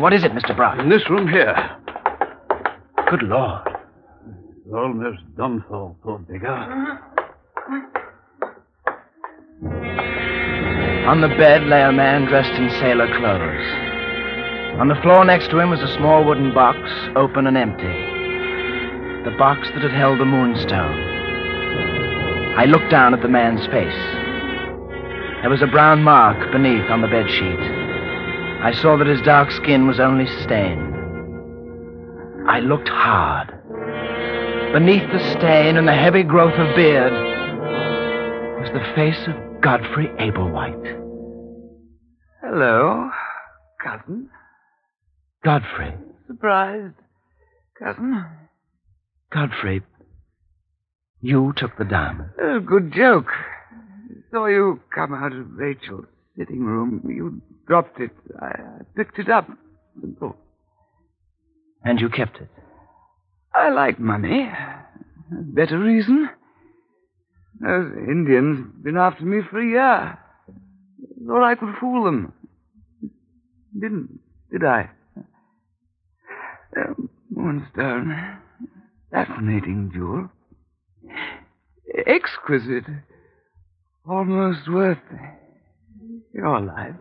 [0.00, 0.54] What is it, Mr.
[0.54, 0.78] Bruff?
[0.78, 1.56] In this room here.
[3.10, 3.66] Good Lord.
[4.72, 6.48] Almost done for, poor beggar.
[6.48, 6.98] Uh-huh.
[11.08, 13.66] On the bed lay a man dressed in sailor clothes.
[14.78, 16.78] On the floor next to him was a small wooden box,
[17.16, 17.96] open and empty.
[19.24, 21.00] The box that had held the moonstone.
[22.58, 23.96] I looked down at the man's face.
[25.40, 27.58] There was a brown mark beneath on the bed sheet.
[28.60, 30.94] I saw that his dark skin was only stained.
[32.46, 33.48] I looked hard.
[34.74, 37.14] Beneath the stain and the heavy growth of beard
[38.60, 41.04] was the face of Godfrey Ablewhite.
[42.42, 43.10] Hello,
[43.82, 44.30] cousin.
[45.44, 45.94] Godfrey.
[46.26, 46.94] Surprised,
[47.78, 48.24] cousin.
[49.32, 49.82] Godfrey,
[51.20, 52.30] you took the diamond.
[52.40, 53.26] A good joke.
[54.30, 57.02] Saw you come out of Rachel's sitting room.
[57.04, 58.10] You dropped it.
[58.40, 59.48] I, I picked it up.
[60.22, 60.36] Oh,
[61.84, 62.48] And you kept it.
[63.54, 64.50] I like money.
[65.30, 66.30] Better reason.
[67.60, 70.18] Those Indians been after me for a year.
[71.26, 72.32] Thought I could fool them.
[73.78, 74.90] Didn't, did I?
[76.76, 76.94] Uh,
[77.30, 78.38] Moonstone.
[79.10, 80.30] Fascinating jewel.
[82.06, 82.84] Exquisite.
[84.08, 84.98] Almost worth
[86.32, 86.94] your life.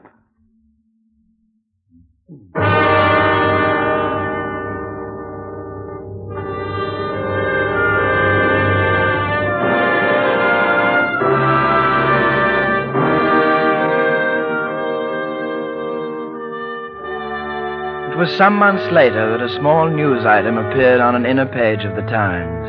[18.18, 21.86] It was some months later that a small news item appeared on an inner page
[21.86, 22.66] of the Times.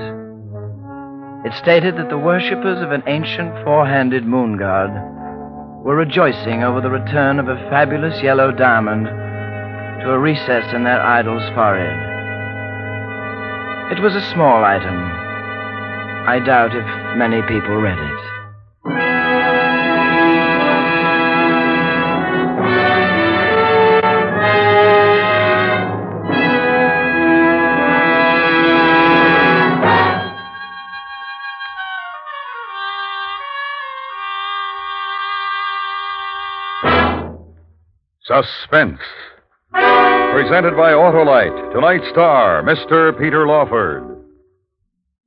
[1.46, 4.90] It stated that the worshippers of an ancient four handed moon god
[5.86, 11.00] were rejoicing over the return of a fabulous yellow diamond to a recess in their
[11.00, 11.96] idol's forehead.
[13.96, 15.00] It was a small item.
[16.28, 16.84] I doubt if
[17.16, 18.27] many people read it.
[38.28, 39.00] Suspense.
[39.72, 41.72] Presented by Autolite.
[41.72, 43.18] Tonight's star, Mr.
[43.18, 44.22] Peter Lawford.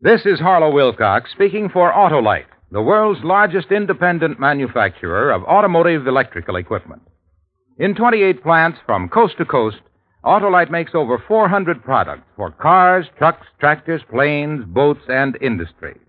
[0.02, 6.58] This is Harlow Wilcox speaking for Autolite, the world's largest independent manufacturer of automotive electrical
[6.58, 7.02] equipment.
[7.80, 9.78] In 28 plants from coast to coast,
[10.24, 16.00] Autolite makes over 400 products for cars, trucks, tractors, planes, boats, and industry.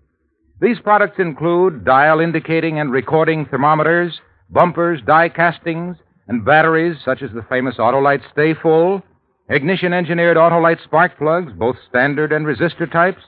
[0.61, 7.31] These products include dial indicating and recording thermometers, bumpers, die castings, and batteries such as
[7.33, 9.01] the famous Autolite Stay Full,
[9.49, 13.21] ignition engineered Autolite spark plugs, both standard and resistor types,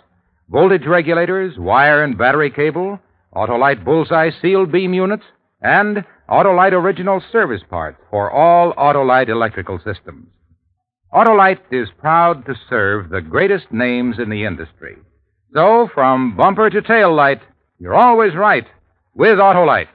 [0.49, 2.99] voltage regulators, wire and battery cable,
[3.35, 5.25] Autolite bullseye sealed beam units,
[5.61, 10.27] and Autolite original service parts for all Autolite electrical systems.
[11.13, 14.97] Autolite is proud to serve the greatest names in the industry.
[15.53, 17.41] So, from bumper to tail light,
[17.79, 18.65] you're always right
[19.13, 19.87] with Autolite.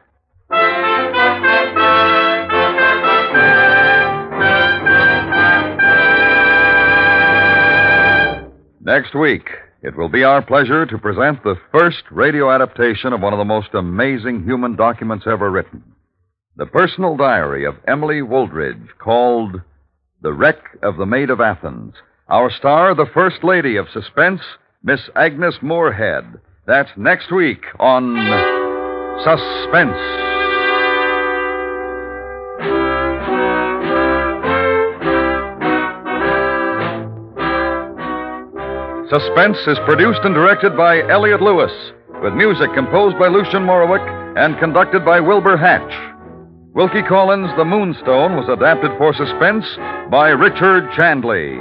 [8.82, 9.46] Next week,
[9.82, 13.44] it will be our pleasure to present the first radio adaptation of one of the
[13.44, 15.82] most amazing human documents ever written
[16.56, 19.62] the personal diary of Emily Woldridge, called
[20.20, 21.94] The Wreck of the Maid of Athens,
[22.28, 24.42] Our star, the First Lady of Suspense,
[24.82, 26.24] Miss Agnes Moorehead.
[26.66, 28.14] That's next week on
[29.24, 30.29] Suspense.
[39.10, 41.72] Suspense is produced and directed by Elliott Lewis,
[42.22, 44.06] with music composed by Lucien Moraweck
[44.38, 45.90] and conducted by Wilbur Hatch.
[46.78, 49.66] Wilkie Collins' The Moonstone was adapted for suspense
[50.14, 51.58] by Richard Chandley.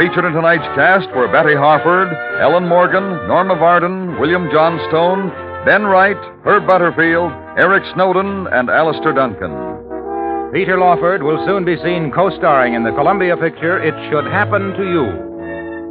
[0.00, 2.08] Featured in tonight's cast were Betty Harford,
[2.40, 5.28] Ellen Morgan, Norma Varden, William Johnstone,
[5.68, 6.16] Ben Wright,
[6.48, 7.28] Herb Butterfield,
[7.60, 9.52] Eric Snowden, and Alistair Duncan.
[10.56, 14.72] Peter Lawford will soon be seen co starring in the Columbia picture It Should Happen
[14.72, 15.27] to You.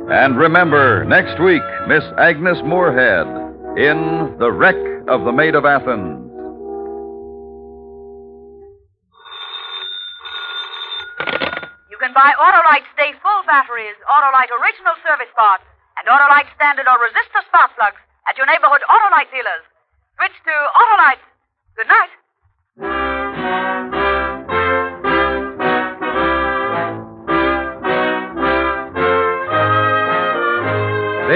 [0.10, 3.28] And remember, next week, Miss Agnes Moorehead
[3.76, 6.24] in The Wreck of the Maid of Athens.
[11.92, 15.68] You can buy Autolite Stay Full batteries, Autolite original service parts,
[16.00, 19.68] and Autolite standard or resistor spark plugs at your neighborhood Autolite dealers.
[20.16, 21.20] Switch to Autolite.
[21.76, 22.16] Good night.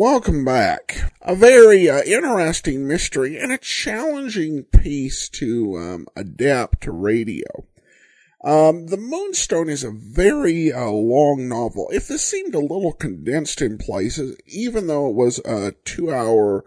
[0.00, 1.10] Welcome back.
[1.22, 7.66] A very uh, interesting mystery and a challenging piece to um, adapt to radio.
[8.44, 11.88] Um, the Moonstone is a very uh, long novel.
[11.90, 16.64] If this seemed a little condensed in places, even though it was a two-hour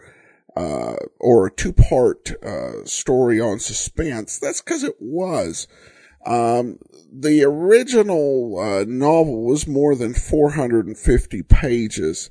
[0.58, 5.70] uh, or a two-part uh, story on suspense, that's because it was.
[6.26, 12.30] Um, the original uh, novel was more than 450 pages.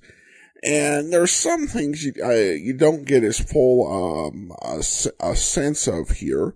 [0.63, 4.83] And there's some things you, uh, you don't get as full, um, a,
[5.21, 6.55] a sense of here,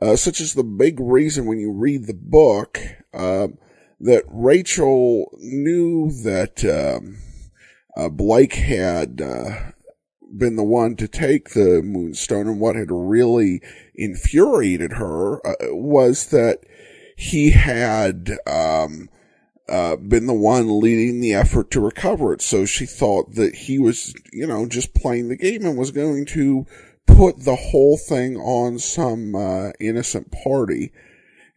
[0.00, 2.80] uh, such as the big reason when you read the book,
[3.12, 3.58] um,
[4.00, 7.18] that Rachel knew that, um,
[7.96, 9.72] uh, Blake had, uh,
[10.34, 13.60] been the one to take the moonstone and what had really
[13.94, 16.60] infuriated her, uh, was that
[17.18, 19.10] he had, um,
[19.68, 22.42] uh, been the one leading the effort to recover it.
[22.42, 26.26] So she thought that he was, you know, just playing the game and was going
[26.26, 26.66] to
[27.06, 30.92] put the whole thing on some uh, innocent party.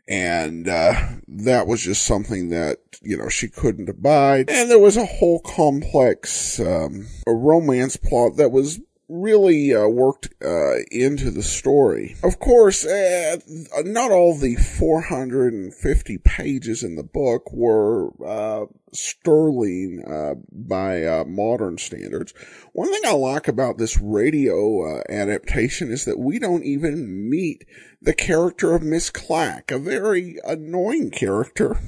[0.07, 0.93] And uh,
[1.27, 4.49] that was just something that, you know, she couldn't abide.
[4.51, 10.29] And there was a whole complex um, a romance plot that was really uh, worked
[10.43, 12.15] uh, into the story.
[12.23, 13.37] Of course, uh,
[13.83, 21.77] not all the 450 pages in the book were uh, sterling uh, by uh, modern
[21.77, 22.33] standards.
[22.73, 27.65] One thing I like about this radio adaptation is that we don't even meet
[28.01, 31.79] the character of Miss Clack, a very annoying character.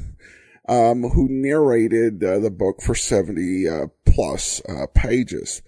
[0.70, 3.68] Um, who narrated the book for 70
[4.06, 4.62] plus
[4.94, 5.62] pages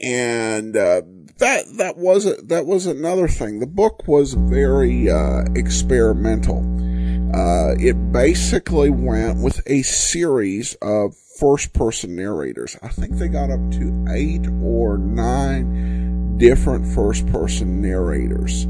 [0.00, 1.02] and uh,
[1.38, 3.60] that that was a, that was another thing.
[3.60, 6.58] The book was very uh, experimental.
[7.34, 12.76] Uh, it basically went with a series of first person narrators.
[12.82, 18.66] I think they got up to eight or nine different first person narrators.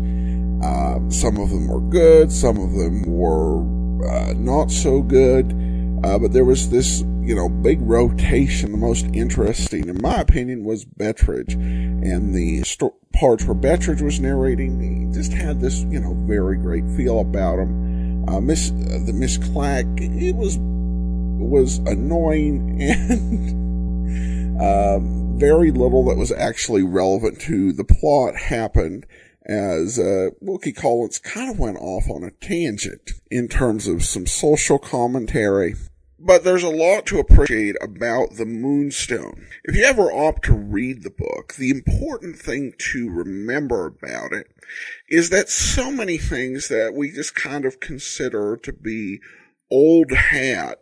[0.64, 3.60] Uh, some of them were good, some of them were
[4.08, 5.52] uh, not so good.
[6.04, 8.72] Uh, but there was this, you know, big rotation.
[8.72, 11.54] The most interesting, in my opinion, was Betteridge.
[11.54, 16.58] And the sto- parts where Betteridge was narrating, he just had this, you know, very
[16.58, 18.28] great feel about him.
[18.28, 26.18] Uh, Miss, uh, the Miss Clack, it was, was annoying and, um, very little that
[26.18, 29.06] was actually relevant to the plot happened
[29.46, 34.26] as uh, Wilkie Collins kind of went off on a tangent in terms of some
[34.26, 35.74] social commentary
[36.24, 39.46] but there's a lot to appreciate about the Moonstone.
[39.64, 44.46] If you ever opt to read the book, the important thing to remember about it
[45.08, 49.20] is that so many things that we just kind of consider to be
[49.70, 50.78] old hat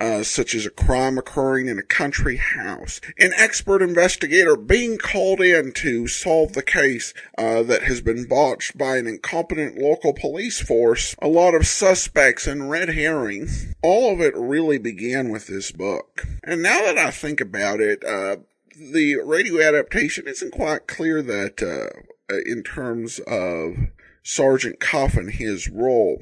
[0.00, 5.40] uh, such as a crime occurring in a country house, an expert investigator being called
[5.40, 10.60] in to solve the case uh, that has been botched by an incompetent local police
[10.60, 13.74] force, a lot of suspects and red herrings.
[13.82, 16.26] All of it really began with this book.
[16.44, 18.36] And now that I think about it, uh,
[18.76, 23.74] the radio adaptation isn't quite clear that, uh, in terms of
[24.22, 26.18] Sergeant Cuff and his role,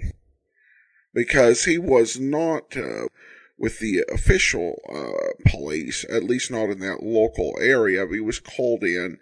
[1.12, 3.09] because he was not uh,
[3.59, 8.07] with the official uh, police, at least not in that local area.
[8.07, 9.19] He was called in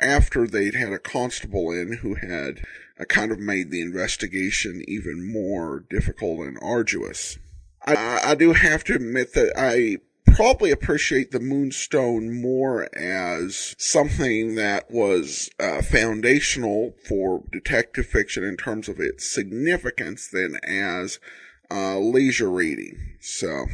[0.00, 2.64] after they'd had a constable in who had
[2.98, 7.38] uh, kind of made the investigation even more difficult and arduous.
[7.86, 9.98] I, I do have to admit that I
[10.34, 18.56] probably appreciate the Moonstone more as something that was uh, foundational for detective fiction in
[18.56, 21.20] terms of its significance than as
[21.74, 23.16] uh, leisure reading.
[23.20, 23.66] So,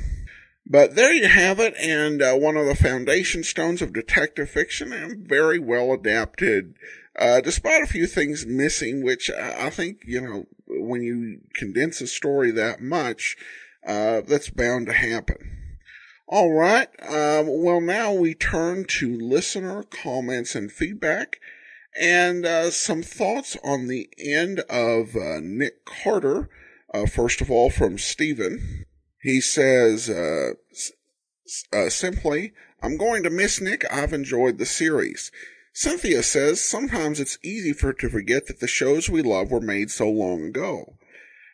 [0.67, 4.93] but there you have it, and uh, one of the foundation stones of detective fiction,
[4.93, 6.75] and very well adapted,
[7.19, 12.07] uh, despite a few things missing, which I think, you know, when you condense a
[12.07, 13.37] story that much,
[13.87, 15.59] uh, that's bound to happen.
[16.27, 16.89] All right.
[17.03, 21.41] Um, well, now we turn to listener comments and feedback
[21.99, 26.49] and uh, some thoughts on the end of uh, Nick Carter
[26.93, 28.84] uh, first of all, from Stephen.
[29.22, 30.53] He says, uh,
[31.72, 33.84] uh, simply, I'm going to miss Nick.
[33.93, 35.30] I've enjoyed the series.
[35.72, 39.91] Cynthia says, sometimes it's easy for to forget that the shows we love were made
[39.91, 40.97] so long ago.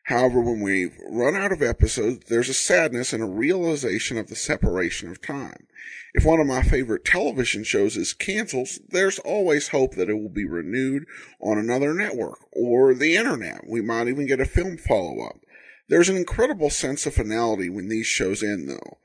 [0.07, 4.37] However, when we've run out of episodes, there's a sadness and a realization of the
[4.37, 5.67] separation of time.
[6.15, 10.29] If one of my favorite television shows is canceled, there's always hope that it will
[10.29, 11.07] be renewed
[11.41, 13.67] on another network or the internet.
[13.67, 15.41] We might even get a film follow up.
[15.89, 18.99] There's an incredible sense of finality when these shows end, though.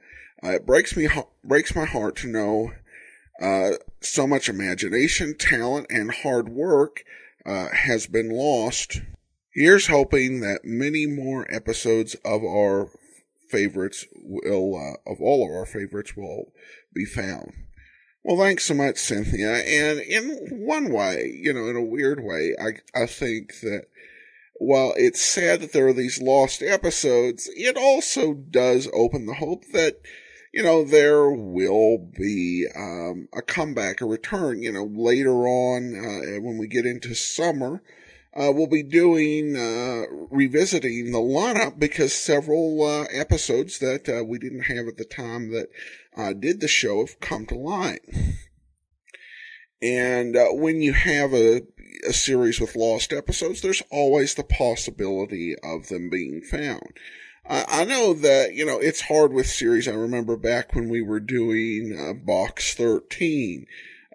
[0.43, 1.09] Uh, it breaks me
[1.43, 2.73] breaks my heart to know
[3.41, 7.03] uh, so much imagination, talent, and hard work
[7.43, 9.01] uh, has been lost
[9.53, 12.89] Here's hoping that many more episodes of our
[13.49, 16.53] favorites will, uh, of all of our favorites will
[16.93, 17.51] be found.
[18.23, 19.55] Well, thanks so much, Cynthia.
[19.55, 23.87] And in one way, you know, in a weird way, I, I think that
[24.57, 29.65] while it's sad that there are these lost episodes, it also does open the hope
[29.73, 29.99] that,
[30.53, 36.39] you know, there will be um, a comeback, a return, you know, later on uh,
[36.39, 37.81] when we get into summer
[38.33, 44.39] uh, we'll be doing uh, revisiting the lineup because several uh, episodes that uh, we
[44.39, 45.67] didn't have at the time that
[46.15, 48.01] uh, did the show have come to light.
[49.81, 51.63] And uh, when you have a,
[52.07, 56.97] a series with lost episodes, there's always the possibility of them being found.
[57.43, 59.87] I know that, you know, it's hard with series.
[59.87, 63.65] I remember back when we were doing Box 13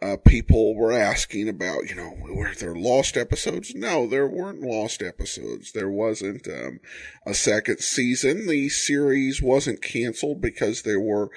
[0.03, 3.75] uh, people were asking about, you know, were there lost episodes?
[3.75, 5.73] No, there weren't lost episodes.
[5.73, 6.81] There wasn't um,
[7.27, 8.47] a second season.
[8.47, 11.31] The series wasn't canceled because there were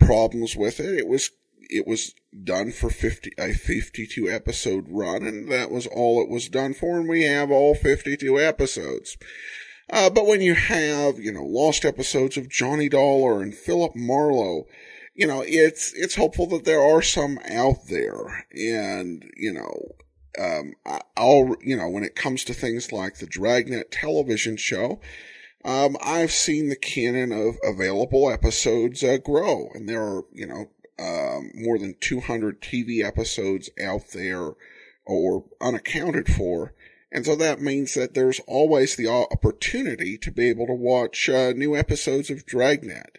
[0.00, 0.98] problems with it.
[0.98, 1.30] It was
[1.68, 2.14] it was
[2.44, 6.98] done for 50 a 52 episode run and that was all it was done for
[6.98, 9.16] and we have all 52 episodes
[9.90, 14.66] uh, but when you have you know lost episodes of johnny dollar and philip marlowe
[15.16, 18.46] you know, it's, it's hopeful that there are some out there.
[18.54, 19.94] And, you know,
[20.38, 20.74] um,
[21.16, 25.00] I'll, you know, when it comes to things like the Dragnet television show,
[25.64, 30.68] um, I've seen the canon of available episodes uh, grow, and there are, you know,
[30.98, 34.52] um, more than 200 TV episodes out there
[35.06, 36.74] or unaccounted for.
[37.10, 41.52] And so that means that there's always the opportunity to be able to watch uh,
[41.52, 43.18] new episodes of Dragnet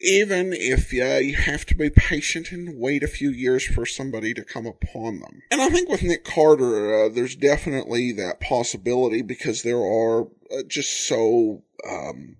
[0.00, 4.34] even if uh, you have to be patient and wait a few years for somebody
[4.34, 5.42] to come upon them.
[5.50, 10.62] And I think with Nick Carter, uh, there's definitely that possibility because there are uh,
[10.68, 12.36] just so, um,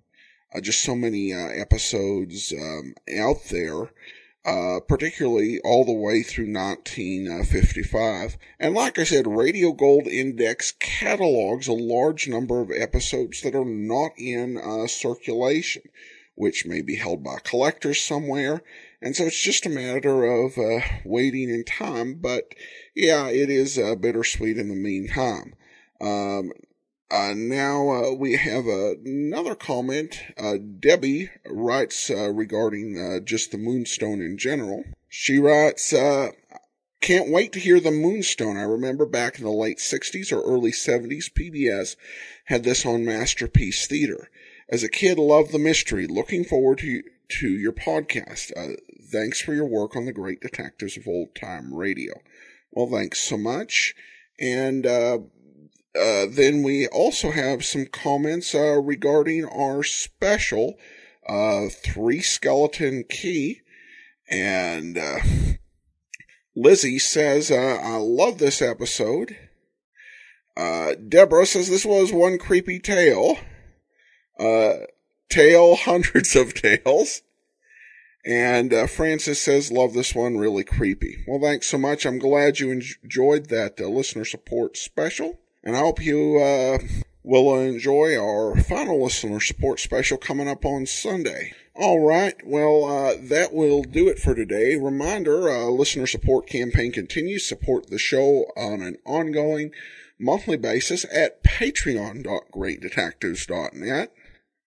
[0.54, 3.90] uh, just so many uh, episodes um, out there.
[4.44, 8.38] Uh, particularly all the way through 1955.
[8.60, 13.64] And like I said, Radio Gold Index catalogs a large number of episodes that are
[13.64, 15.82] not in circulation
[16.36, 18.62] which may be held by collectors somewhere.
[19.02, 22.14] And so it's just a matter of uh, waiting in time.
[22.14, 22.54] But
[22.94, 25.54] yeah, it is uh, bittersweet in the meantime.
[26.00, 26.52] Um,
[27.08, 30.18] Uh, now uh, we have another comment.
[30.36, 34.82] Uh, Debbie writes uh, regarding just the Moonstone in general.
[35.08, 35.94] She writes,
[37.00, 38.56] "Can't wait to hear the Moonstone.
[38.56, 41.94] I remember back in the late '60s or early '70s, PBS
[42.46, 44.28] had this on Masterpiece Theater.
[44.68, 46.06] As a kid, loved the mystery.
[46.06, 48.52] Looking forward to to your podcast.
[49.10, 52.14] thanks for your work on the great detectives of old time radio.
[52.70, 53.94] Well, thanks so much."
[54.38, 54.86] And
[55.96, 60.74] uh, then we also have some comments uh, regarding our special
[61.26, 63.62] uh, three skeleton key.
[64.28, 65.18] And uh,
[66.54, 69.36] Lizzie says, uh, I love this episode.
[71.08, 73.38] Deborah says this was one creepy tale.
[74.38, 77.22] Tale, hundreds of tales.
[78.26, 81.24] And uh, Francis says, Love this one, really creepy.
[81.28, 82.04] Well, thanks so much.
[82.04, 85.38] I'm glad you enjoyed that uh, listener support special.
[85.62, 86.78] And I hope you uh,
[87.22, 91.52] will enjoy our final listener support special coming up on Sunday.
[91.74, 94.76] All right, well, uh, that will do it for today.
[94.76, 97.46] Reminder, uh, listener support campaign continues.
[97.46, 99.72] Support the show on an ongoing
[100.18, 104.12] monthly basis at patreon.greatdetectives.net.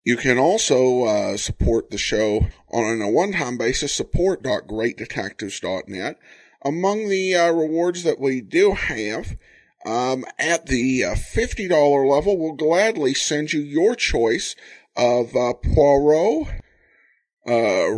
[0.07, 6.17] You can also uh, support the show on a one-time basis, support.greatdetectives.net.
[6.65, 9.37] Among the uh, rewards that we do have,
[9.85, 14.55] um, at the uh, $50 level, we'll gladly send you your choice
[14.97, 16.61] of uh, Poirot
[17.49, 17.89] uh,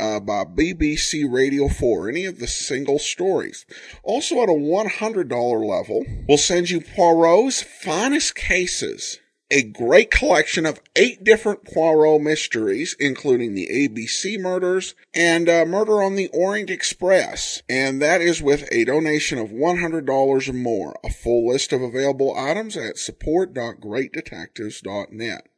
[0.00, 3.66] uh, by BBC Radio 4, any of the single stories.
[4.04, 9.18] Also at a $100 level, we'll send you Poirot's finest cases
[9.50, 16.02] a great collection of eight different Poirot mysteries, including the ABC murders and uh, Murder
[16.02, 17.62] on the Orient Express.
[17.68, 20.96] And that is with a donation of $100 or more.
[21.04, 25.48] A full list of available items at support.greatdetectives.net.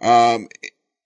[0.00, 0.48] Um,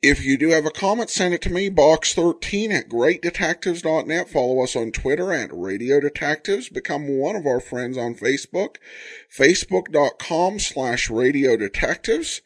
[0.01, 4.29] if you do have a comment, send it to me, box13 at greatdetectives.net.
[4.29, 6.69] Follow us on Twitter at Radio Detectives.
[6.69, 8.77] Become one of our friends on Facebook,
[9.37, 12.43] facebook.com slash Radio Detectives.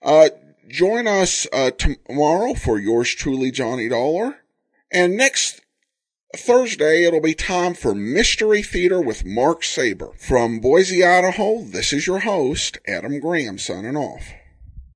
[0.00, 0.28] Uh,
[0.68, 4.36] join us uh, tomorrow for yours truly, Johnny Dollar.
[4.92, 5.60] And next
[6.36, 10.12] Thursday, it'll be time for Mystery Theater with Mark Saber.
[10.18, 14.34] From Boise, Idaho, this is your host, Adam Graham, signing off.